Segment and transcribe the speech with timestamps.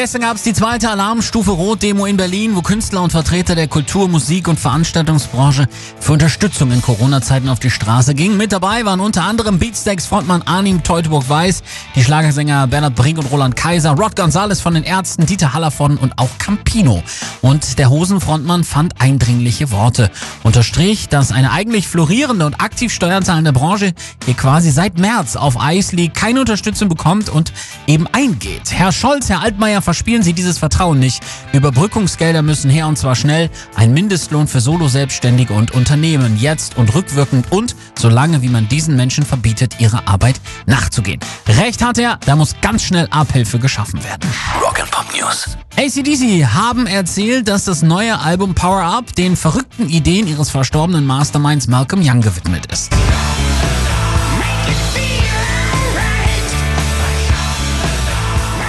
[0.00, 4.06] Gestern gab es die zweite Alarmstufe Rot-Demo in Berlin, wo Künstler und Vertreter der Kultur-,
[4.06, 5.66] Musik- und Veranstaltungsbranche
[5.98, 8.36] für Unterstützung in Corona-Zeiten auf die Straße gingen.
[8.36, 11.64] Mit dabei waren unter anderem Beatsteaks-Frontmann Arnim Teutoburg-Weiß,
[11.96, 16.16] die Schlagersänger Bernhard Brink und Roland Kaiser, Rod Gonzales von den Ärzten, Dieter Hallervorden und
[16.16, 17.02] auch Campino.
[17.42, 20.12] Und der Hosenfrontmann fand eindringliche Worte.
[20.44, 23.94] Unterstrich, dass eine eigentlich florierende und aktiv steuerzahlende Branche
[24.24, 27.52] hier quasi seit März auf Eis liegt, keine Unterstützung bekommt und
[27.88, 28.70] eben eingeht.
[28.70, 31.22] Herr Scholz, Herr Altmaier, verspielen Sie dieses Vertrauen nicht.
[31.54, 33.48] Überbrückungsgelder müssen her und zwar schnell.
[33.74, 39.24] Ein Mindestlohn für Solo-Selbstständige und Unternehmen jetzt und rückwirkend und solange wie man diesen Menschen
[39.24, 41.20] verbietet, ihrer Arbeit nachzugehen.
[41.46, 44.30] Recht hat er, da muss ganz schnell Abhilfe geschaffen werden.
[44.62, 45.56] Rock and Pop News.
[45.78, 51.66] ACDC haben erzählt, dass das neue Album Power Up den verrückten Ideen ihres verstorbenen Masterminds
[51.66, 52.90] Malcolm Young gewidmet ist.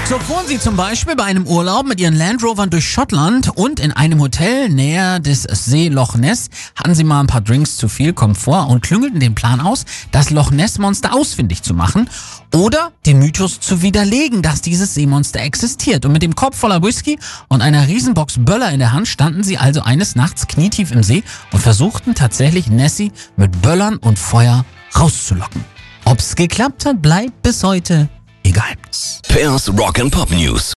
[0.10, 3.80] So fuhren sie zum Beispiel bei einem Urlaub mit ihren Land Rovern durch Schottland und
[3.80, 7.88] in einem Hotel näher des See Loch Ness hatten sie mal ein paar Drinks zu
[7.88, 12.10] viel, Komfort und klüngelten den Plan aus, das Loch Ness Monster ausfindig zu machen
[12.56, 16.04] oder den Mythos zu widerlegen, dass dieses Seemonster existiert.
[16.08, 19.60] Und mit dem Kopf voller Whisky und einer Riesenbox Böller in der Hand standen sie
[19.60, 24.66] also eines Nachts knietief im See und versuchten tatsächlich Nessie mit Böllern und Feuer
[25.00, 25.64] rauszulocken.
[26.06, 28.10] Ob's geklappt hat, bleibt bis heute
[28.42, 28.79] Geheimnis.
[29.40, 30.73] Pairs Rock and Pop News.